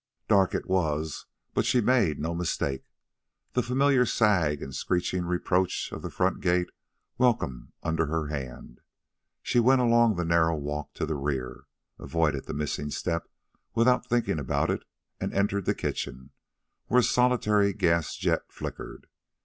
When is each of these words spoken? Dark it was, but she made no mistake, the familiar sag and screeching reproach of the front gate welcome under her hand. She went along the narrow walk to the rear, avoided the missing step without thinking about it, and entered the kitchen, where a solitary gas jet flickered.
Dark 0.27 0.55
it 0.55 0.65
was, 0.67 1.27
but 1.53 1.63
she 1.63 1.79
made 1.79 2.17
no 2.19 2.33
mistake, 2.33 2.85
the 3.53 3.61
familiar 3.61 4.03
sag 4.03 4.59
and 4.63 4.73
screeching 4.73 5.25
reproach 5.25 5.91
of 5.91 6.01
the 6.01 6.09
front 6.09 6.41
gate 6.41 6.71
welcome 7.19 7.73
under 7.83 8.07
her 8.07 8.25
hand. 8.29 8.81
She 9.43 9.59
went 9.59 9.79
along 9.79 10.15
the 10.15 10.25
narrow 10.25 10.55
walk 10.55 10.95
to 10.95 11.05
the 11.05 11.13
rear, 11.13 11.65
avoided 11.99 12.47
the 12.47 12.53
missing 12.55 12.89
step 12.89 13.29
without 13.75 14.03
thinking 14.09 14.39
about 14.39 14.71
it, 14.71 14.81
and 15.19 15.35
entered 15.35 15.65
the 15.65 15.75
kitchen, 15.75 16.31
where 16.87 17.01
a 17.01 17.03
solitary 17.03 17.71
gas 17.71 18.15
jet 18.15 18.41
flickered. 18.51 19.05